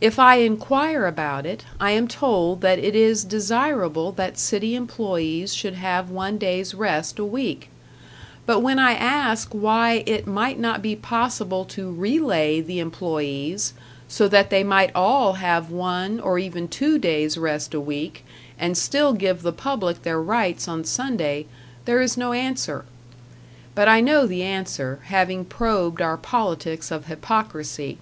If 0.00 0.18
I 0.18 0.38
enquire 0.38 1.06
about 1.06 1.46
it, 1.46 1.64
I 1.78 1.92
am 1.92 2.08
told 2.08 2.60
that 2.62 2.80
it 2.80 2.96
is 2.96 3.22
desirable 3.22 4.10
that 4.10 4.36
city 4.36 4.74
employees 4.74 5.54
should 5.54 5.74
have 5.74 6.10
one 6.10 6.38
day's 6.38 6.74
rest 6.74 7.20
a 7.20 7.24
week; 7.24 7.68
but 8.46 8.62
when 8.62 8.80
I 8.80 8.94
ask 8.94 9.50
why 9.52 10.02
it 10.06 10.26
might 10.26 10.58
not 10.58 10.82
be 10.82 10.96
possible 10.96 11.64
to 11.66 11.88
relay 11.88 12.60
the 12.60 12.80
employees, 12.80 13.72
so 14.08 14.26
that 14.26 14.50
they 14.50 14.64
might 14.64 14.90
all 14.92 15.34
have 15.34 15.70
one, 15.70 16.18
or 16.18 16.36
even 16.36 16.66
two 16.66 16.98
days' 16.98 17.38
rest 17.38 17.72
a 17.72 17.80
week, 17.80 18.24
and 18.58 18.76
still 18.76 19.12
give 19.12 19.42
the 19.42 19.52
public 19.52 20.02
their 20.02 20.20
rights 20.20 20.66
on 20.66 20.82
Sunday, 20.82 21.46
there 21.84 22.00
is 22.02 22.16
no 22.16 22.32
answer. 22.32 22.86
But 23.76 23.86
I 23.86 24.00
know 24.00 24.26
the 24.26 24.42
answer, 24.42 24.98
having 25.04 25.44
probed 25.44 26.02
our 26.02 26.16
politics 26.16 26.90
of 26.90 27.06
hypocrisy. 27.06 27.98